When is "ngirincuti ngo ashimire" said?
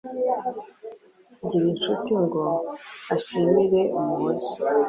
1.43-3.81